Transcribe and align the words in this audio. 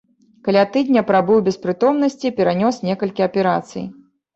Каля 0.47 0.63
тыдня 0.77 1.03
прабыў 1.11 1.45
без 1.49 1.59
прытомнасці, 1.67 2.35
перанёс 2.41 2.85
некалькі 2.91 3.31
аперацый. 3.33 3.93